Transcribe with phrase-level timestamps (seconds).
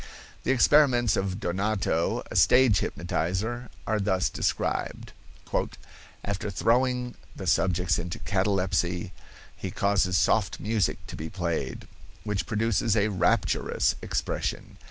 [0.41, 5.13] The experiments of Donato, a stage hypnotizer, are thus described:
[6.25, 9.13] "After throwing the subjects into catalepsy
[9.55, 11.87] he causes soft music to be played,
[12.23, 14.79] which produces a rapturous expression.